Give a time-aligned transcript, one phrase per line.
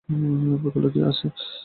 [0.61, 1.25] বোতলে কী আছে?